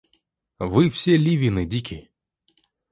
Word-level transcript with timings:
Вы 0.57 0.89
все 0.89 1.15
Левины 1.15 1.67
дики. 1.67 2.09